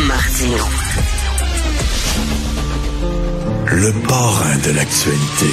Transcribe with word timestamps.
Martino. 0.00 0.64
Le 3.66 3.92
parrain 4.08 4.56
de 4.58 4.70
l'actualité. 4.72 5.46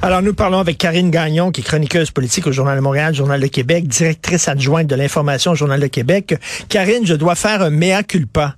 Alors, 0.00 0.22
nous 0.22 0.32
parlons 0.32 0.60
avec 0.60 0.78
Karine 0.78 1.10
Gagnon, 1.10 1.52
qui 1.52 1.60
est 1.60 1.64
chroniqueuse 1.64 2.10
politique 2.10 2.46
au 2.46 2.52
Journal 2.52 2.76
de 2.76 2.82
Montréal, 2.82 3.14
Journal 3.14 3.40
de 3.40 3.46
Québec, 3.48 3.86
directrice 3.86 4.48
adjointe 4.48 4.86
de 4.86 4.94
l'information 4.94 5.52
au 5.52 5.54
Journal 5.54 5.80
de 5.80 5.88
Québec. 5.88 6.36
Karine, 6.70 7.04
je 7.04 7.14
dois 7.14 7.34
faire 7.34 7.60
un 7.60 7.70
mea 7.70 8.02
culpa 8.02 8.56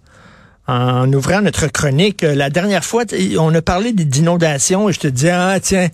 en 0.68 1.10
ouvrant 1.14 1.40
notre 1.40 1.66
chronique. 1.68 2.22
Euh, 2.22 2.34
la 2.34 2.50
dernière 2.50 2.84
fois, 2.84 3.04
on 3.38 3.54
a 3.54 3.62
parlé 3.62 3.92
d'inondations 3.92 4.88
et 4.88 4.92
je 4.92 5.00
te 5.00 5.08
disais, 5.08 5.30
ah 5.30 5.58
tiens, 5.60 5.88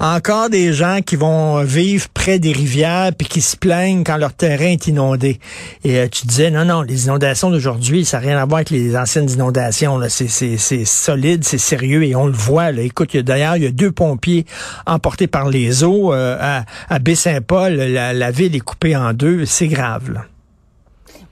encore 0.00 0.50
des 0.50 0.72
gens 0.72 0.98
qui 1.04 1.14
vont 1.14 1.62
vivre 1.62 2.08
près 2.12 2.40
des 2.40 2.52
rivières 2.52 3.12
puis 3.16 3.28
qui 3.28 3.40
se 3.40 3.56
plaignent 3.56 4.02
quand 4.02 4.16
leur 4.16 4.32
terrain 4.32 4.72
est 4.72 4.88
inondé. 4.88 5.38
Et 5.84 5.98
euh, 5.98 6.08
tu 6.08 6.26
disais, 6.26 6.50
non, 6.50 6.64
non, 6.64 6.82
les 6.82 7.04
inondations 7.04 7.50
d'aujourd'hui, 7.50 8.04
ça 8.04 8.18
n'a 8.18 8.26
rien 8.26 8.38
à 8.38 8.44
voir 8.44 8.58
avec 8.58 8.70
les 8.70 8.96
anciennes 8.96 9.30
inondations. 9.30 10.00
C'est 10.08 10.84
solide, 10.84 11.44
c'est 11.44 11.58
sérieux 11.58 12.02
et 12.02 12.16
on 12.16 12.26
le 12.26 12.32
voit. 12.32 12.72
Là. 12.72 12.82
Écoute, 12.82 13.16
d'ailleurs, 13.16 13.56
il 13.56 13.62
y 13.62 13.66
a 13.66 13.70
deux 13.70 13.92
pompiers 13.92 14.44
emportés 14.86 15.28
par 15.28 15.48
les 15.48 15.84
eaux 15.84 16.12
euh, 16.12 16.36
à, 16.40 16.64
à 16.88 16.98
Baie-Saint-Paul. 16.98 17.74
La, 17.74 18.30
ville 18.32 18.56
est 18.56 18.60
coupée 18.60 18.96
en 18.96 19.12
deux. 19.12 19.46
C'est 19.46 19.68
grave. 19.68 20.18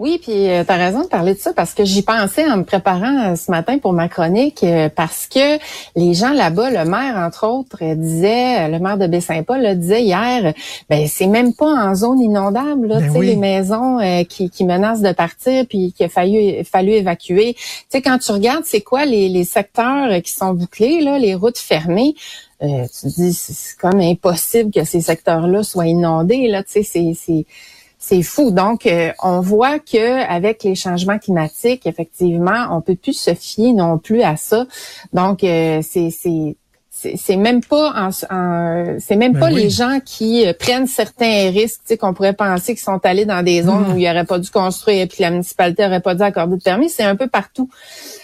Oui, 0.05 0.19
puis 0.21 0.51
euh, 0.51 0.65
tu 0.65 0.71
as 0.71 0.77
raison 0.77 1.01
de 1.05 1.07
parler 1.07 1.33
de 1.33 1.39
ça 1.39 1.55
parce 1.55 1.73
que 1.73 1.83
j'y 1.87 2.03
pensais 2.03 2.45
en 2.45 2.59
me 2.59 2.65
préparant 2.65 3.33
euh, 3.33 3.37
ce 3.37 3.51
matin 3.51 3.79
pour 3.79 3.95
ma 3.95 4.11
chronique 4.11 4.63
euh, 4.63 4.91
parce 4.95 5.27
que 5.27 5.59
les 5.97 6.13
gens 6.13 6.35
là-bas, 6.35 6.69
le 6.69 6.85
maire 6.85 7.17
entre 7.17 7.47
autres 7.47 7.79
disait, 7.95 8.69
le 8.69 8.79
maire 8.81 8.99
de 8.99 9.07
Baie-Saint-Paul 9.07 9.63
le 9.63 9.75
disait 9.75 10.03
hier, 10.03 10.53
ben 10.91 11.07
c'est 11.09 11.27
même 11.27 11.55
pas 11.55 11.71
en 11.71 11.95
zone 11.95 12.21
inondable 12.21 12.89
là, 12.89 13.01
ben 13.01 13.07
tu 13.07 13.19
sais 13.19 13.25
les 13.25 13.37
maisons 13.37 14.25
qui, 14.29 14.51
qui 14.51 14.67
menacent 14.67 15.01
de 15.01 15.13
partir 15.13 15.65
puis 15.67 15.95
qu'il 15.95 16.05
a 16.05 16.11
fallu 16.11 16.63
fallu 16.65 16.91
évacuer. 16.91 17.55
Tu 17.55 17.63
sais 17.89 18.03
quand 18.03 18.19
tu 18.19 18.31
regardes 18.31 18.65
c'est 18.67 18.83
quoi 18.83 19.07
les, 19.07 19.31
les 19.31 19.45
secteurs 19.45 20.21
qui 20.21 20.33
sont 20.33 20.53
bouclés 20.53 21.01
là, 21.01 21.19
les 21.19 21.35
routes 21.35 21.57
fermées, 21.57 22.15
tu 22.61 22.67
te 22.67 23.07
dis 23.07 23.33
c'est 23.33 23.79
comme 23.79 24.01
impossible 24.01 24.71
que 24.71 24.85
ces 24.85 25.01
secteurs-là 25.01 25.63
soient 25.63 25.87
inondés 25.87 26.49
là, 26.49 26.63
tu 26.63 26.85
sais 26.85 27.15
c'est 27.15 27.47
c'est 28.07 28.23
fou. 28.23 28.51
Donc, 28.51 28.87
euh, 28.87 29.13
on 29.23 29.41
voit 29.41 29.79
que 29.79 30.23
avec 30.29 30.63
les 30.63 30.75
changements 30.75 31.19
climatiques, 31.19 31.87
effectivement, 31.87 32.67
on 32.71 32.83
peut 32.83 32.97
plus 32.97 33.19
se 33.19 33.33
fier 33.35 33.73
non 33.73 33.97
plus 33.97 34.23
à 34.23 34.37
ça. 34.37 34.67
Donc, 35.15 35.43
euh, 35.43 35.81
c'est 35.83 36.11
c'est 37.17 37.37
même 37.37 37.63
pas 37.63 38.11
c'est 38.99 39.17
même 39.17 39.33
ben 39.33 39.41
pas 39.41 39.51
les 39.51 39.69
gens 39.69 39.99
qui 40.03 40.47
euh, 40.47 40.55
prennent 40.59 40.87
certains 40.87 41.51
risques 41.51 41.97
qu'on 41.99 42.15
pourrait 42.15 42.33
penser 42.35 42.75
qu'ils 42.75 42.85
sont 42.85 43.01
allés 43.05 43.27
dans 43.27 43.43
des 43.43 43.63
zones 43.63 43.89
mmh. 43.89 43.93
où 43.93 43.99
il 43.99 44.09
aurait 44.09 44.25
pas 44.25 44.39
dû 44.39 44.49
construire 44.49 45.03
et 45.03 45.07
puis 45.07 45.19
la 45.21 45.31
municipalité 45.31 45.85
aurait 45.85 46.01
pas 46.01 46.15
dû 46.15 46.23
accorder 46.23 46.57
de 46.57 46.63
permis 46.63 46.89
c'est 46.89 47.03
un 47.03 47.17
peu 47.17 47.27
partout 47.27 47.69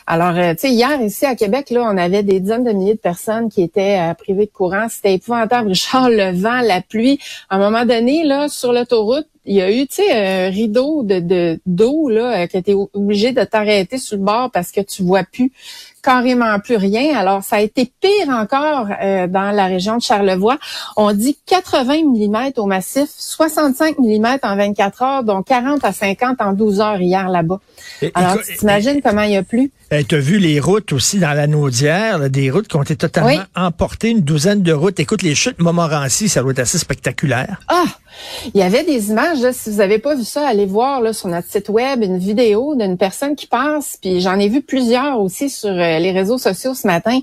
alors 0.06 0.34
tu 0.55 0.61
sais 0.61 0.70
hier 0.70 0.98
ici 1.03 1.27
à 1.27 1.34
Québec 1.34 1.69
là 1.70 1.83
on 1.92 1.97
avait 1.98 2.22
des 2.22 2.41
dizaines 2.41 2.65
de 2.65 2.70
milliers 2.70 2.94
de 2.94 3.00
personnes 3.00 3.50
qui 3.50 3.61
étaient 3.61 3.98
privées 4.17 4.47
de 4.47 4.53
courant 4.53 4.87
c'était 4.89 5.15
épouvantable 5.15 5.69
Richard 5.70 6.09
le 6.09 6.31
vent 6.41 6.61
la 6.62 6.81
pluie 6.81 7.19
à 7.50 7.56
un 7.56 7.59
moment 7.59 7.84
donné 7.84 8.25
là 8.25 8.48
sur 8.48 8.72
l'autoroute 8.72 9.27
il 9.51 9.56
y 9.56 9.62
a 9.62 9.70
eu, 9.73 9.84
tu 9.89 9.97
sais, 9.97 10.12
un 10.12 10.48
rideau 10.48 11.03
de 11.03 11.59
d'eau 11.67 12.09
là, 12.09 12.47
que 12.47 12.56
tu 12.56 12.70
es 12.70 12.75
obligé 12.75 13.33
de 13.33 13.43
t'arrêter 13.43 13.98
sur 13.98 14.17
le 14.17 14.23
bord 14.23 14.53
parce 14.53 14.70
que 14.70 14.81
tu 14.81 15.03
vois 15.03 15.25
plus 15.25 15.51
carrément 16.03 16.59
plus 16.61 16.77
rien. 16.77 17.17
Alors, 17.19 17.43
ça 17.43 17.56
a 17.56 17.61
été 17.61 17.91
pire 18.01 18.29
encore 18.29 18.89
euh, 19.03 19.27
dans 19.27 19.51
la 19.51 19.67
région 19.67 19.97
de 19.97 20.03
Charlevoix. 20.03 20.59
On 20.97 21.12
dit 21.12 21.37
80 21.47 22.03
mm 22.05 22.53
au 22.56 22.67
massif, 22.67 23.09
65 23.17 23.98
mm 23.98 24.39
en 24.43 24.56
24 24.56 25.03
heures, 25.03 25.25
donc 25.25 25.47
40 25.47 25.84
à 25.84 25.93
50 25.93 26.41
en 26.41 26.53
12 26.53 26.81
heures 26.81 27.01
hier 27.01 27.28
là-bas. 27.28 27.61
Alors, 28.15 28.43
tu 28.43 28.56
t'imagines 28.56 29.00
comment 29.03 29.22
il 29.22 29.33
y 29.33 29.37
a 29.37 29.43
plu? 29.43 29.71
tu 30.09 30.15
as 30.15 30.21
vu 30.21 30.38
les 30.38 30.61
routes 30.61 30.93
aussi 30.93 31.19
dans 31.19 31.33
la 31.33 31.49
Naudière, 31.49 32.31
des 32.31 32.49
routes 32.50 32.69
qui 32.69 32.77
ont 32.77 32.82
été 32.82 32.94
totalement 32.94 33.43
emportées, 33.56 34.11
une 34.11 34.21
douzaine 34.21 34.62
de 34.62 34.72
routes. 34.72 35.00
Écoute, 35.00 35.22
les 35.22 35.34
chutes 35.34 35.59
Montmorency, 35.59 36.28
ça 36.28 36.43
doit 36.43 36.53
être 36.53 36.61
assez 36.61 36.78
spectaculaire. 36.78 37.61
Ah! 37.67 37.87
Il 38.55 38.61
y 38.61 38.62
avait 38.62 38.84
des 38.84 39.11
images, 39.11 39.38
si 39.53 39.71
vous 39.71 39.77
n'avez 39.77 39.99
pas 39.99 40.15
vu 40.15 40.25
ça, 40.25 40.47
allez 40.47 40.67
voir 40.67 41.00
là, 41.00 41.12
sur 41.12 41.28
notre 41.28 41.49
site 41.49 41.69
web 41.69 42.03
une 42.03 42.19
vidéo 42.19 42.75
d'une 42.77 42.99
personne 42.99 43.34
qui 43.34 43.47
passe, 43.47 43.99
puis 44.00 44.21
j'en 44.21 44.38
ai 44.38 44.49
vu 44.49 44.62
plusieurs 44.62 45.21
aussi 45.21 45.50
sur 45.50 45.71
euh, 45.71 45.90
les 45.99 46.12
réseaux 46.12 46.39
sociaux 46.39 46.75
ce 46.75 46.87
matin, 46.87 47.19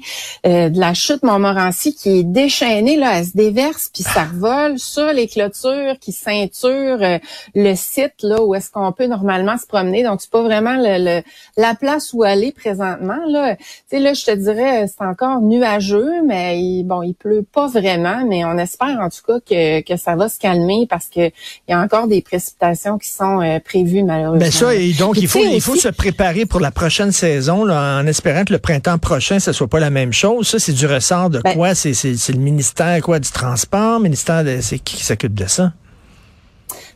euh, 0.46 0.70
de 0.70 0.80
la 0.80 0.94
chute 0.94 1.24
Montmorency 1.24 1.96
qui 1.96 2.20
est 2.20 2.24
déchaînée, 2.24 2.98
là, 2.98 3.20
elle 3.20 3.26
se 3.26 3.36
déverse, 3.36 3.90
puis 3.94 4.04
ça 4.04 4.26
revole 4.26 4.80
sur 4.80 5.12
les 5.14 5.28
clôtures 5.28 5.98
qui 6.00 6.12
ceinturent 6.12 7.02
euh, 7.02 7.18
le 7.56 7.76
site 7.76 8.16
là 8.22 8.42
où 8.42 8.56
est-ce 8.56 8.72
qu'on 8.72 8.92
peut 8.92 9.08
normalement 9.08 9.58
se 9.58 9.66
promener. 9.66 10.04
Donc, 10.04 10.22
c'est 10.22 10.32
pas 10.32 10.44
vraiment 10.44 10.76
le, 10.78 11.22
la 11.58 11.76
place 11.76 12.14
où 12.14 12.24
aller 12.24 12.52
présentement. 12.52 13.20
Là. 13.28 13.56
Tu 13.56 13.64
sais, 13.90 14.00
là, 14.00 14.14
je 14.14 14.26
te 14.26 14.32
dirais, 14.32 14.88
c'est 14.88 15.06
encore 15.06 15.42
nuageux, 15.42 16.24
mais 16.26 16.60
il, 16.60 16.84
bon, 16.84 17.02
il 17.04 17.14
pleut 17.14 17.44
pas 17.44 17.68
vraiment, 17.68 18.26
mais 18.28 18.46
on 18.46 18.58
espère 18.58 19.00
en 19.00 19.10
tout 19.10 19.22
cas 19.26 19.40
que, 19.40 19.82
que 19.82 19.98
ça 19.98 20.16
va 20.16 20.30
se 20.30 20.40
calmer 20.40 20.88
parce 20.90 21.08
qu'il 21.08 21.32
y 21.68 21.74
a 21.74 21.80
encore 21.80 22.08
des 22.08 22.22
précipitations 22.22 22.98
qui 22.98 23.10
sont 23.10 23.42
euh, 23.42 23.60
prévues 23.60 24.04
malheureusement. 24.04 24.40
Ben 24.40 24.52
ça, 24.52 24.74
et 24.76 24.94
donc 24.94 25.18
il 25.18 25.28
faut, 25.28 25.40
il 25.40 25.62
faut 25.62 25.76
se 25.76 25.90
préparer 25.90 26.46
pour 26.46 26.60
la 26.60 26.72
prochaine 26.72 27.12
saison 27.12 27.66
là, 27.66 28.00
en 28.00 28.08
espérant 28.08 28.44
que 28.44 28.54
le 28.54 28.57
printemps 28.58 28.98
prochain, 28.98 29.40
ce 29.40 29.52
soit 29.52 29.68
pas 29.68 29.80
la 29.80 29.90
même 29.90 30.14
chose. 30.14 30.48
Ça, 30.48 30.60
c'est 30.60 30.74
du 30.74 30.86
ressort 30.86 31.30
de 31.30 31.40
ben 31.40 31.54
quoi? 31.54 31.76
C'est 31.76 31.92
le 31.94 32.40
ministère 32.40 33.02
quoi 33.02 33.20
du 33.20 33.30
transport, 33.30 34.00
ministère 34.00 34.44
de 34.44 34.60
c'est 34.62 34.80
qui 34.80 35.04
s'occupe 35.04 35.34
de 35.34 35.46
ça? 35.46 35.74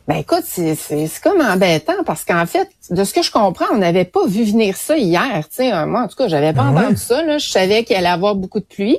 Ben 0.08 0.16
écoute, 0.16 0.42
c'est 0.44 0.76
comme 1.22 1.40
embêtant 1.40 2.02
parce 2.04 2.24
qu'en 2.24 2.44
fait, 2.44 2.68
de 2.90 3.04
ce 3.04 3.14
que 3.14 3.22
je 3.22 3.30
comprends, 3.30 3.66
on 3.72 3.78
n'avait 3.78 4.04
pas 4.04 4.26
vu 4.26 4.42
venir 4.42 4.76
ça 4.76 4.98
hier. 4.98 5.44
Tu 5.48 5.56
sais, 5.56 5.86
moi, 5.86 6.02
en 6.02 6.08
tout 6.08 6.16
cas, 6.16 6.26
j'avais 6.26 6.52
pas 6.52 6.64
ah 6.66 6.70
entendu 6.70 6.96
ça. 6.96 7.22
Là. 7.22 7.38
Je 7.38 7.48
savais 7.48 7.84
qu'il 7.84 7.94
allait 7.94 8.08
avoir 8.08 8.34
beaucoup 8.34 8.58
de 8.58 8.64
pluie. 8.64 8.98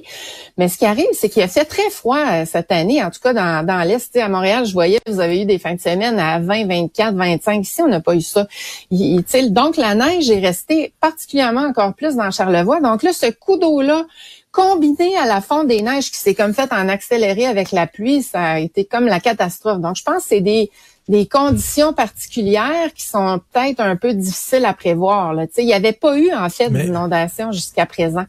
Mais 0.58 0.70
ce 0.70 0.78
qui 0.78 0.86
arrive, 0.86 1.08
c'est 1.12 1.28
qu'il 1.28 1.44
a 1.44 1.50
fait 1.50 1.66
très 1.66 1.90
froid 1.90 2.20
euh, 2.20 2.46
cette 2.46 2.72
année, 2.72 3.04
en 3.04 3.10
tout 3.10 3.20
cas 3.22 3.34
dans, 3.34 3.66
dans 3.66 3.86
l'Est. 3.86 4.16
À 4.16 4.30
Montréal, 4.30 4.66
je 4.66 4.72
voyais, 4.72 5.02
vous 5.06 5.20
avez 5.20 5.42
eu 5.42 5.46
des 5.46 5.60
fins 5.60 5.76
de 5.76 5.82
semaine 5.82 6.18
à 6.20 6.40
20, 6.40 6.68
24, 6.68 7.16
25. 7.16 7.62
Ici, 7.62 7.82
on 7.82 7.90
n'a 7.90 8.00
pas 8.00 8.16
eu 8.16 8.22
ça. 8.22 8.48
Il, 8.90 9.24
donc, 9.52 9.76
la 9.76 9.96
neige 9.96 10.30
est 10.30 10.40
restée 10.40 10.94
particulièrement 11.02 11.68
encore 11.68 11.96
plus 11.96 12.16
dans 12.16 12.32
Charlevoix. 12.32 12.80
Donc 12.80 13.04
là, 13.04 13.12
ce 13.12 13.30
coup 13.30 13.58
d'eau-là, 13.58 14.06
combiné 14.54 15.18
à 15.18 15.26
la 15.26 15.42
fonte 15.42 15.68
des 15.68 15.82
neiges 15.82 16.10
qui 16.12 16.18
s'est 16.18 16.36
comme 16.36 16.54
fait 16.54 16.72
en 16.72 16.88
accéléré 16.88 17.46
avec 17.46 17.72
la 17.72 17.88
pluie, 17.88 18.24
ça 18.24 18.42
a 18.42 18.60
été 18.60 18.86
comme 18.86 19.06
la 19.06 19.20
catastrophe. 19.20 19.82
Donc, 19.82 19.98
je 19.98 20.04
pense 20.04 20.24
que 20.24 20.30
c'est 20.30 20.42
des 20.42 20.72
des 21.10 21.26
conditions 21.26 21.94
particulières 21.94 22.94
qui 22.96 23.06
sont 23.06 23.42
peut-être 23.52 23.82
un 23.82 23.96
peu 23.96 24.14
difficiles 24.14 24.66
à 24.66 24.74
prévoir. 24.74 25.34
Là. 25.34 25.46
Il 25.58 25.66
n'y 25.66 25.74
avait 25.74 25.92
pas 25.92 26.18
eu, 26.18 26.32
en 26.34 26.50
fait, 26.50 26.70
d'inondation 26.70 27.52
jusqu'à 27.52 27.86
présent. 27.86 28.24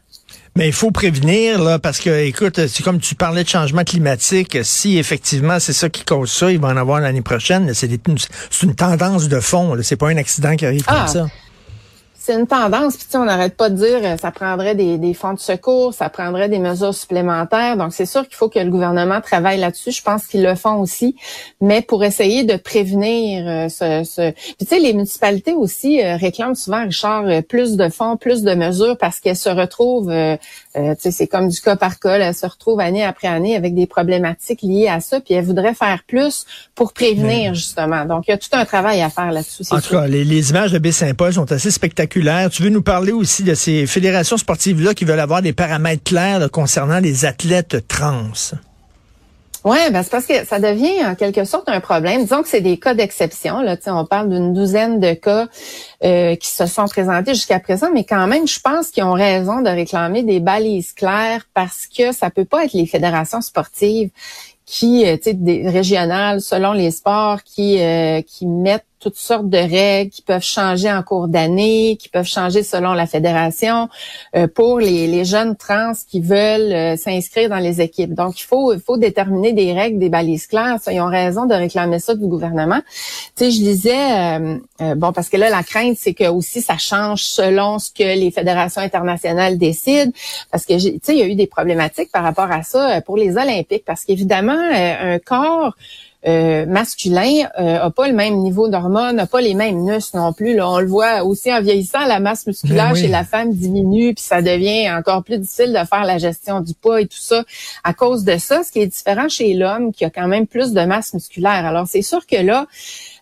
Mais 0.57 0.67
il 0.67 0.73
faut 0.73 0.91
prévenir, 0.91 1.61
là, 1.61 1.79
parce 1.79 1.99
que, 1.99 2.25
écoute, 2.25 2.67
c'est 2.67 2.83
comme 2.83 2.99
tu 2.99 3.15
parlais 3.15 3.43
de 3.43 3.49
changement 3.49 3.83
climatique. 3.83 4.57
Si 4.63 4.97
effectivement 4.97 5.59
c'est 5.59 5.73
ça 5.73 5.89
qui 5.89 6.03
cause 6.03 6.31
ça, 6.31 6.51
il 6.51 6.59
va 6.59 6.69
en 6.69 6.77
avoir 6.77 7.01
l'année 7.01 7.21
prochaine. 7.21 7.73
C'est 7.73 7.89
une, 8.63 8.75
tendance 8.75 9.27
de 9.27 9.39
fond. 9.39 9.77
C'est 9.81 9.97
pas 9.97 10.09
un 10.09 10.17
accident 10.17 10.55
qui 10.55 10.65
arrive 10.65 10.83
comme 10.83 10.97
ah! 10.99 11.07
ça 11.07 11.27
c'est 12.25 12.33
une 12.33 12.47
tendance. 12.47 12.97
Puis 12.97 13.05
on 13.13 13.25
n'arrête 13.25 13.55
pas 13.55 13.69
de 13.69 13.75
dire 13.75 13.99
euh, 14.01 14.17
ça 14.17 14.31
prendrait 14.31 14.73
des, 14.73 14.97
des, 14.97 15.13
fonds 15.13 15.33
de 15.33 15.39
secours, 15.39 15.93
ça 15.93 16.09
prendrait 16.09 16.49
des 16.49 16.57
mesures 16.57 16.93
supplémentaires. 16.93 17.77
Donc 17.77 17.93
c'est 17.93 18.07
sûr 18.07 18.27
qu'il 18.27 18.35
faut 18.35 18.49
que 18.49 18.57
le 18.57 18.71
gouvernement 18.71 19.21
travaille 19.21 19.59
là-dessus. 19.59 19.91
Je 19.91 20.01
pense 20.01 20.25
qu'ils 20.25 20.43
le 20.43 20.55
font 20.55 20.79
aussi, 20.79 21.15
mais 21.61 21.83
pour 21.83 22.03
essayer 22.03 22.43
de 22.43 22.55
prévenir 22.55 23.47
euh, 23.47 23.69
ce. 23.69 24.03
ce... 24.03 24.31
Puis 24.31 24.55
tu 24.61 24.65
sais, 24.65 24.79
les 24.79 24.93
municipalités 24.93 25.53
aussi 25.53 26.03
euh, 26.03 26.15
réclament 26.15 26.55
souvent, 26.55 26.83
Richard, 26.85 27.25
plus 27.47 27.77
de 27.77 27.89
fonds, 27.89 28.17
plus 28.17 28.41
de 28.41 28.55
mesures 28.55 28.97
parce 28.97 29.19
qu'elles 29.19 29.35
se 29.35 29.49
retrouvent. 29.49 30.11
tu 30.11 30.81
sais, 30.99 31.11
c'est 31.11 31.27
comme 31.27 31.49
du 31.49 31.61
cas 31.61 31.75
par 31.75 31.99
cas. 31.99 32.17
elles 32.17 32.33
se 32.33 32.47
retrouvent 32.47 32.79
année 32.79 33.03
après 33.03 33.27
année 33.27 33.55
avec 33.55 33.75
des 33.75 33.85
problématiques 33.85 34.63
liées 34.63 34.87
à 34.87 34.99
ça. 34.99 35.19
Puis 35.19 35.35
elles 35.35 35.45
voudraient 35.45 35.75
faire 35.75 36.01
plus 36.07 36.45
pour 36.73 36.93
prévenir 36.93 37.53
justement. 37.53 38.05
Donc 38.05 38.23
il 38.27 38.31
y 38.31 38.33
a 38.33 38.37
tout 38.37 38.49
un 38.53 38.65
travail 38.65 39.01
à 39.01 39.09
faire 39.11 39.31
là-dessus. 39.31 39.63
En 39.69 39.79
tout 39.79 39.91
cas, 39.91 40.07
les, 40.07 40.23
les 40.23 40.49
images 40.49 40.71
de 40.71 40.79
Baie-Saint-Paul 40.79 41.33
sont 41.33 41.51
assez 41.51 41.69
spectaculaires 41.69 42.14
tu 42.51 42.63
veux 42.63 42.69
nous 42.69 42.81
parler 42.81 43.11
aussi 43.11 43.43
de 43.43 43.53
ces 43.53 43.85
fédérations 43.87 44.37
sportives-là 44.37 44.93
qui 44.93 45.05
veulent 45.05 45.19
avoir 45.19 45.41
des 45.41 45.53
paramètres 45.53 46.03
clairs 46.03 46.49
concernant 46.51 46.99
les 46.99 47.25
athlètes 47.25 47.87
trans? 47.87 48.31
Oui, 49.65 49.77
ben 49.91 50.03
c'est 50.03 50.11
parce 50.11 50.27
que 50.27 50.45
ça 50.45 50.59
devient 50.59 51.03
en 51.03 51.15
quelque 51.15 51.43
sorte 51.43 51.67
un 51.69 51.79
problème. 51.79 52.21
Disons 52.21 52.43
que 52.43 52.47
c'est 52.47 52.61
des 52.61 52.77
cas 52.77 52.93
d'exception. 52.93 53.61
Là, 53.61 53.75
on 53.87 54.05
parle 54.05 54.29
d'une 54.29 54.53
douzaine 54.53 54.99
de 54.99 55.13
cas 55.13 55.47
euh, 56.03 56.35
qui 56.35 56.49
se 56.49 56.67
sont 56.67 56.85
présentés 56.85 57.33
jusqu'à 57.33 57.59
présent, 57.59 57.87
mais 57.91 58.03
quand 58.03 58.27
même, 58.27 58.47
je 58.47 58.59
pense 58.59 58.91
qu'ils 58.91 59.03
ont 59.03 59.13
raison 59.13 59.61
de 59.61 59.69
réclamer 59.69 60.21
des 60.21 60.39
balises 60.39 60.93
claires 60.93 61.47
parce 61.55 61.87
que 61.87 62.11
ça 62.11 62.29
peut 62.29 62.45
pas 62.45 62.65
être 62.65 62.73
les 62.73 62.85
fédérations 62.85 63.41
sportives 63.41 64.11
qui, 64.67 65.03
euh, 65.07 65.17
tu 65.17 65.31
sais, 65.31 65.69
régionales 65.69 66.41
selon 66.41 66.73
les 66.73 66.91
sports, 66.91 67.41
qui 67.43 67.81
euh, 67.81 68.21
qui 68.21 68.45
mettent 68.45 68.85
toutes 68.99 69.17
sortes 69.17 69.49
de 69.49 69.57
règles 69.57 70.09
qui 70.09 70.21
peuvent 70.21 70.43
changer 70.43 70.91
en 70.91 71.03
cours 71.03 71.27
d'année, 71.27 71.97
qui 71.99 72.09
peuvent 72.09 72.25
changer 72.25 72.63
selon 72.63 72.93
la 72.93 73.05
fédération 73.05 73.89
euh, 74.35 74.47
pour 74.47 74.79
les, 74.79 75.07
les, 75.07 75.25
jeunes 75.25 75.55
trans 75.55 75.91
qui 76.09 76.21
veulent 76.21 76.73
euh, 76.73 76.95
s'inscrire 76.97 77.49
dans 77.49 77.59
les 77.59 77.81
équipes. 77.81 78.13
Donc, 78.13 78.39
il 78.39 78.43
faut, 78.43 78.73
il 78.73 78.79
faut 78.79 78.97
déterminer 78.97 79.53
des 79.53 79.73
règles, 79.73 79.99
des 79.99 80.09
balises 80.09 80.47
claires. 80.47 80.77
ils 80.91 81.01
ont 81.01 81.09
raison 81.09 81.45
de 81.45 81.53
réclamer 81.53 81.99
ça 81.99 82.15
du 82.15 82.25
gouvernement. 82.27 82.81
Tu 83.35 83.45
sais, 83.45 83.51
je 83.51 83.57
disais, 83.57 84.37
euh, 84.81 84.95
bon, 84.95 85.11
parce 85.11 85.29
que 85.29 85.37
là, 85.37 85.49
la 85.49 85.63
crainte, 85.63 85.97
c'est 85.97 86.13
que 86.13 86.27
aussi 86.27 86.61
ça 86.61 86.77
change 86.77 87.23
selon 87.23 87.79
ce 87.79 87.91
que 87.91 88.03
les 88.03 88.31
fédérations 88.31 88.81
internationales 88.81 89.57
décident. 89.57 90.11
Parce 90.51 90.65
que, 90.65 90.73
tu 90.73 90.99
sais, 91.03 91.13
il 91.13 91.19
y 91.19 91.21
a 91.21 91.27
eu 91.27 91.35
des 91.35 91.47
problématiques 91.47 92.11
par 92.11 92.23
rapport 92.23 92.51
à 92.51 92.63
ça 92.63 93.01
pour 93.01 93.17
les 93.17 93.37
Olympiques. 93.37 93.83
Parce 93.85 94.03
qu'évidemment, 94.05 94.57
un 94.57 95.19
corps 95.19 95.75
euh, 96.27 96.65
masculin 96.65 97.47
euh, 97.59 97.79
a 97.79 97.89
pas 97.91 98.07
le 98.07 98.13
même 98.13 98.37
niveau 98.37 98.67
d'hormones, 98.67 99.15
n'a 99.15 99.27
pas 99.27 99.41
les 99.41 99.53
mêmes 99.53 99.83
muscles 99.83 100.17
non 100.17 100.33
plus. 100.33 100.55
Là, 100.55 100.69
on 100.69 100.79
le 100.79 100.87
voit 100.87 101.23
aussi 101.23 101.53
en 101.53 101.61
vieillissant, 101.61 102.05
la 102.05 102.19
masse 102.19 102.47
musculaire 102.47 102.93
ben 102.93 102.95
chez 102.95 103.07
la 103.07 103.23
femme 103.23 103.53
diminue, 103.53 104.13
puis 104.13 104.23
ça 104.23 104.41
devient 104.41 104.89
encore 104.91 105.23
plus 105.23 105.37
difficile 105.37 105.71
de 105.71 105.87
faire 105.87 106.03
la 106.03 106.17
gestion 106.17 106.61
du 106.61 106.73
poids 106.73 107.01
et 107.01 107.05
tout 107.05 107.17
ça 107.19 107.43
à 107.83 107.93
cause 107.93 108.23
de 108.23 108.37
ça. 108.37 108.63
Ce 108.63 108.71
qui 108.71 108.79
est 108.79 108.87
différent 108.87 109.29
chez 109.29 109.53
l'homme, 109.53 109.93
qui 109.93 110.05
a 110.05 110.09
quand 110.09 110.27
même 110.27 110.47
plus 110.47 110.73
de 110.73 110.81
masse 110.81 111.13
musculaire. 111.13 111.65
Alors 111.65 111.87
c'est 111.87 112.01
sûr 112.01 112.25
que 112.25 112.37
là, 112.37 112.65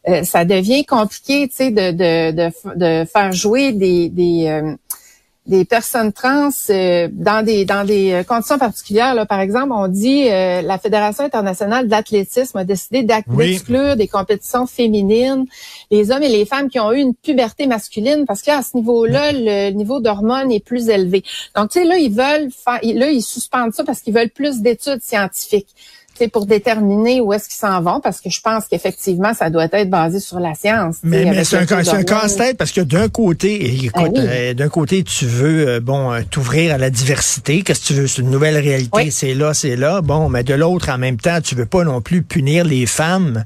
euh, 0.10 0.24
ça 0.24 0.44
devient 0.44 0.86
compliqué, 0.86 1.48
tu 1.48 1.56
sais, 1.56 1.72
de, 1.72 1.92
de, 1.92 2.32
de, 2.32 2.52
de, 2.76 3.06
faire 3.06 3.32
jouer 3.32 3.72
des, 3.72 4.10
des 4.10 4.48
euh, 4.48 4.76
des 5.46 5.66
personnes 5.66 6.14
trans 6.14 6.50
euh, 6.70 7.10
dans 7.12 7.44
des 7.44 7.66
dans 7.66 7.86
des 7.86 8.14
euh, 8.14 8.24
conditions 8.24 8.58
particulières. 8.58 9.14
Là, 9.14 9.26
par 9.26 9.42
exemple, 9.42 9.74
on 9.74 9.90
dit 9.90 10.30
euh, 10.30 10.62
la 10.62 10.78
Fédération 10.78 11.26
internationale 11.26 11.88
d'athlétisme 11.90 12.58
a 12.58 12.64
décidé 12.64 13.04
d'exclure 13.04 13.98
des 13.98 14.08
compétitions 14.08 14.66
féminines 14.66 15.46
les 15.92 16.12
hommes 16.12 16.24
et 16.24 16.30
les 16.30 16.46
femmes 16.46 16.70
qui 16.70 16.80
ont 16.80 16.94
eu 16.94 17.00
une 17.00 17.14
puberté 17.14 17.68
masculine 17.68 18.26
parce 18.26 18.42
qu'à 18.42 18.62
ce 18.62 18.78
niveau-là, 18.78 19.32
le 19.34 19.72
niveau 19.72 20.00
d'hormones 20.00 20.52
est 20.52 20.64
plus 20.64 20.88
élevé. 20.88 21.24
Donc, 21.56 21.72
tu 21.72 21.80
sais, 21.80 21.86
là, 21.86 21.98
ils 21.98 22.12
veulent 22.14 22.50
là, 22.98 23.12
ils 23.12 23.22
suspendent 23.22 23.74
ça 23.74 23.84
parce 23.84 24.02
qu'ils 24.02 24.14
veulent 24.14 24.30
plus 24.30 24.62
d'études 24.62 25.02
scientifiques 25.02 25.76
c'est 26.16 26.28
pour 26.28 26.46
déterminer 26.46 27.22
où 27.22 27.34
est-ce 27.34 27.48
qu'ils 27.48 27.58
s'en 27.58 27.82
vont, 27.82 28.00
parce 28.00 28.22
que 28.22 28.30
je 28.30 28.40
pense 28.42 28.66
qu'effectivement, 28.68 29.34
ça 29.34 29.50
doit 29.50 29.68
être 29.72 29.90
basé 29.90 30.20
sur 30.20 30.40
la 30.40 30.54
science. 30.54 30.98
Mais, 31.04 31.26
mais 31.26 31.44
c'est 31.44 31.58
un, 31.58 31.62
un 31.62 32.04
casse-tête 32.04 32.58
parce 32.58 32.72
que 32.72 32.82
d'un 32.82 33.10
côté, 33.10 33.86
écoute, 33.86 34.14
ah 34.16 34.20
euh, 34.20 34.54
d'un 34.54 34.70
côté, 34.70 35.04
tu 35.04 35.26
veux 35.26 35.68
euh, 35.68 35.80
bon 35.80 36.12
euh, 36.12 36.22
t'ouvrir 36.30 36.74
à 36.74 36.78
la 36.78 36.90
diversité. 36.90 37.62
Qu'est-ce 37.62 37.82
que 37.82 37.88
tu 37.88 37.94
veux? 37.94 38.08
C'est 38.08 38.22
une 38.22 38.30
nouvelle 38.30 38.58
réalité, 38.58 39.12
c'est 39.12 39.34
là, 39.34 39.54
c'est 39.54 39.76
là. 39.76 40.02
Bon, 40.02 40.30
mais 40.30 40.44
de 40.44 40.54
l'autre, 40.54 40.90
en 40.90 40.98
même 40.98 41.18
temps, 41.18 41.42
tu 41.42 41.56
veux 41.56 41.66
pas 41.66 41.84
non 41.84 42.02
plus 42.02 42.22
punir 42.22 42.66
les 42.66 42.86
femmes 42.86 43.46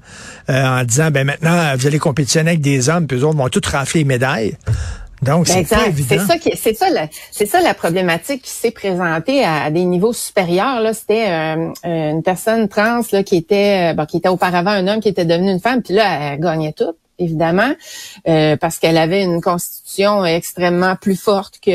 en 0.50 0.84
disant 0.84 1.12
ben 1.12 1.26
maintenant, 1.26 1.76
vous 1.78 1.88
allez 1.88 2.00
compétitionner 2.00 2.52
avec 2.52 2.62
des 2.62 2.90
hommes, 2.90 3.08
puis 3.08 3.18
eux 3.18 3.24
autres 3.24 3.38
vont 3.38 3.50
tous 3.50 3.68
rafler 3.68 4.02
les 4.02 4.06
médailles. 4.06 4.58
Donc, 5.22 5.48
c'est 5.48 5.64
ça 5.66 5.90
qui, 6.38 6.56
c'est 6.56 6.76
ça, 6.76 6.90
la, 6.90 7.08
c'est 7.32 7.48
ça 7.48 7.60
la 7.62 7.74
problématique 7.74 8.44
qui 8.44 8.52
s'est 8.52 8.72
présentée 8.72 9.44
à, 9.44 9.72
des 9.72 9.84
niveaux 9.84 10.14
supérieurs. 10.14 10.80
Là, 10.80 10.94
c'était 10.94 11.30
euh, 11.30 11.74
une 11.84 12.22
personne 12.22 12.68
trans 12.68 13.02
là 13.12 13.24
qui 13.24 13.36
était, 13.36 13.96
euh, 13.98 14.06
qui 14.06 14.18
était 14.18 14.30
auparavant 14.30 14.72
un 14.72 14.88
homme 14.88 15.00
qui 15.00 15.10
était 15.10 15.26
devenu 15.26 15.52
une 15.52 15.60
femme, 15.60 15.82
puis 15.82 15.96
là, 15.96 16.34
elle 16.34 16.40
gagnait 16.40 16.74
tout 16.74 16.94
évidemment, 17.20 17.72
euh, 18.28 18.58
parce 18.58 18.80
qu'elle 18.80 18.98
avait 18.98 19.24
une 19.24 19.42
constitution 19.42 20.26
extrêmement 20.26 20.96
plus 20.96 21.16
forte 21.16 21.60
que 21.60 21.72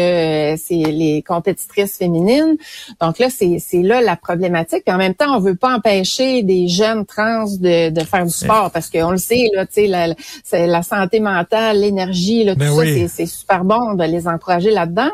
euh, 0.54 0.56
les 0.70 1.22
compétitrices 1.26 1.96
féminines. 1.98 2.56
Donc 3.00 3.18
là, 3.18 3.28
c'est 3.30 3.82
là 3.82 4.00
la 4.00 4.16
problématique. 4.16 4.84
Puis 4.84 4.94
en 4.94 4.98
même 4.98 5.14
temps, 5.14 5.36
on 5.36 5.40
veut 5.40 5.54
pas 5.54 5.74
empêcher 5.74 6.42
des 6.42 6.68
jeunes 6.68 7.04
trans 7.06 7.44
de, 7.44 7.90
de 7.90 8.00
faire 8.00 8.24
du 8.24 8.32
sport, 8.32 8.70
parce 8.70 8.88
qu'on 8.90 9.10
le 9.10 9.18
sait, 9.18 9.48
là, 9.54 9.66
la, 9.76 10.66
la, 10.66 10.82
santé 10.82 11.20
mentale, 11.20 11.80
l'énergie, 11.80 12.44
là, 12.44 12.54
tout 12.54 12.60
ben 12.60 12.74
ça, 12.74 13.08
c'est 13.08 13.26
super 13.26 13.64
bon 13.64 13.94
de 13.94 14.04
les 14.04 14.28
encourager 14.28 14.70
là-dedans. 14.70 15.10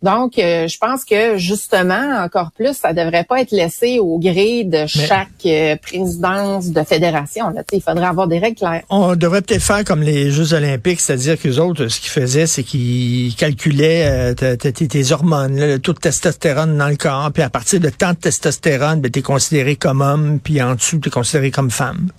Donc, 0.00 0.38
euh, 0.38 0.68
je 0.68 0.78
pense 0.78 1.04
que 1.04 1.38
justement, 1.38 2.22
encore 2.22 2.52
plus, 2.52 2.74
ça 2.74 2.92
devrait 2.92 3.24
pas 3.24 3.40
être 3.40 3.50
laissé 3.50 3.98
au 3.98 4.18
gré 4.18 4.62
de 4.62 4.86
chaque 4.86 5.28
euh, 5.44 5.74
présidence 5.76 6.70
de 6.70 6.82
fédération. 6.84 7.50
Là. 7.50 7.62
Il 7.72 7.82
faudrait 7.82 8.06
avoir 8.06 8.28
des 8.28 8.38
règles 8.38 8.58
claires. 8.58 8.82
On 8.90 9.16
devrait 9.16 9.42
peut-être 9.42 9.62
faire 9.62 9.84
comme 9.84 10.02
les 10.02 10.30
Jeux 10.30 10.54
olympiques, 10.54 11.00
c'est-à-dire 11.00 11.40
que 11.40 11.48
les 11.48 11.58
autres, 11.58 11.88
ce 11.88 12.00
qu'ils 12.00 12.10
faisaient, 12.10 12.46
c'est 12.46 12.62
qu'ils 12.62 13.34
calculaient 13.34 14.34
euh, 14.34 14.56
tes 14.56 15.12
hormones, 15.12 15.58
le 15.58 15.78
taux 15.80 15.94
de 15.94 15.98
testostérone 15.98 16.78
dans 16.78 16.88
le 16.88 16.96
corps, 16.96 17.32
puis 17.32 17.42
à 17.42 17.50
partir 17.50 17.80
de 17.80 17.88
tant 17.88 18.12
de 18.12 18.18
testostérone, 18.18 19.00
ben, 19.00 19.10
tu 19.10 19.18
es 19.18 19.22
considéré 19.22 19.74
comme 19.74 20.00
homme, 20.00 20.38
puis 20.38 20.62
en 20.62 20.76
dessous, 20.76 20.98
tu 20.98 21.08
es 21.08 21.10
considéré 21.10 21.50
comme 21.50 21.72
femme. 21.72 22.10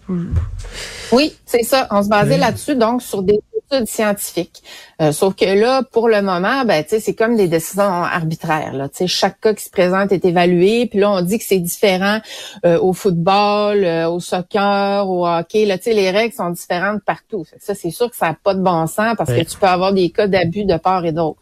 Oui, 1.14 1.34
c'est 1.46 1.64
ça. 1.64 1.88
On 1.92 2.04
se 2.04 2.10
basait 2.10 2.38
là-dessus, 2.38 2.76
donc 2.76 3.02
sur 3.02 3.24
des 3.24 3.40
scientifique. 3.86 4.64
Euh, 5.02 5.12
sauf 5.12 5.36
que 5.36 5.46
là, 5.46 5.84
pour 5.92 6.10
le 6.10 6.22
moment, 6.22 6.66
ben, 6.66 6.84
c'est 6.88 7.14
comme 7.14 7.36
des 7.36 7.48
décisions 7.48 8.04
arbitraires. 8.04 8.74
Là. 8.74 8.90
Chaque 9.06 9.40
cas 9.40 9.54
qui 9.54 9.64
se 9.64 9.70
présente 9.70 10.12
est 10.12 10.26
évalué. 10.26 10.88
Puis 10.88 11.00
là, 11.00 11.12
on 11.12 11.22
dit 11.22 11.38
que 11.38 11.46
c'est 11.48 11.60
différent 11.60 12.20
euh, 12.66 12.78
au 12.80 12.94
football, 12.94 13.84
euh, 13.84 14.10
au 14.10 14.20
soccer, 14.20 15.10
au 15.10 15.26
hockey. 15.26 15.66
Là, 15.66 15.78
les 15.86 16.12
règles 16.12 16.34
sont 16.34 16.50
différentes 16.50 17.02
partout. 17.06 17.46
Ça, 17.60 17.76
c'est 17.76 17.92
sûr 17.92 18.10
que 18.10 18.16
ça 18.16 18.28
n'a 18.28 18.38
pas 18.44 18.54
de 18.54 18.62
bon 18.62 18.88
sens 18.88 19.16
parce 19.18 19.32
que 19.32 19.44
tu 19.44 19.58
peux 19.58 19.68
avoir 19.68 19.94
des 19.94 20.10
cas 20.10 20.28
d'abus 20.28 20.66
de 20.66 20.78
part 20.78 21.06
et 21.06 21.12
d'autre. 21.12 21.40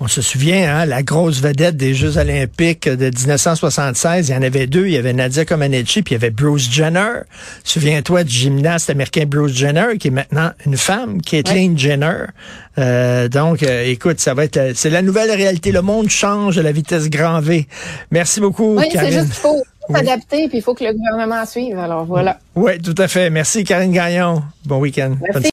On 0.00 0.08
se 0.08 0.22
souvient, 0.22 0.76
hein, 0.76 0.86
la 0.86 1.02
grosse 1.02 1.40
vedette 1.40 1.76
des 1.76 1.94
Jeux 1.94 2.16
olympiques 2.18 2.88
de 2.88 3.06
1976, 3.06 4.28
il 4.28 4.32
y 4.32 4.36
en 4.36 4.42
avait 4.42 4.66
deux. 4.66 4.86
Il 4.86 4.92
y 4.92 4.96
avait 4.96 5.12
Nadia 5.12 5.44
Comaneci, 5.44 6.02
puis 6.02 6.14
il 6.14 6.18
y 6.18 6.22
avait 6.22 6.30
Bruce 6.30 6.70
Jenner. 6.70 7.20
Souviens-toi 7.64 8.24
du 8.24 8.34
gymnaste 8.34 8.90
américain 8.90 9.24
Bruce 9.26 9.52
Jenner, 9.52 9.98
qui 9.98 10.08
est 10.08 10.12
maintenant 10.12 10.50
une 10.66 10.76
femme, 10.76 11.20
qui 11.20 11.36
est 11.36 11.54
Jenner. 11.76 12.26
Euh, 12.78 13.28
donc, 13.28 13.62
euh, 13.62 13.84
écoute, 13.86 14.20
ça 14.20 14.34
va 14.34 14.44
être, 14.44 14.72
c'est 14.74 14.90
la 14.90 15.02
nouvelle 15.02 15.30
réalité. 15.30 15.72
Le 15.72 15.82
monde 15.82 16.08
change 16.08 16.58
à 16.58 16.62
la 16.62 16.72
vitesse 16.72 17.08
grand 17.08 17.40
V. 17.40 17.66
Merci 18.10 18.40
beaucoup, 18.40 18.76
oui, 18.76 18.88
c'est 18.90 19.12
juste 19.12 19.26
qu'il 19.26 19.34
faut 19.34 19.62
s'adapter, 19.90 20.48
puis 20.48 20.58
il 20.58 20.62
faut 20.62 20.74
que 20.74 20.84
le 20.84 20.92
gouvernement 20.92 21.44
suive. 21.46 21.78
Alors 21.78 22.04
voilà. 22.04 22.38
Oui, 22.54 22.78
tout 22.80 22.94
à 22.98 23.08
fait. 23.08 23.30
Merci, 23.30 23.64
Karine 23.64 23.92
Gagnon. 23.92 24.42
Bon 24.64 24.78
week-end. 24.78 25.16